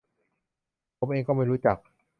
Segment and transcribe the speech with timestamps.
[0.97, 1.77] ผมเองก็ไม่รู้จัก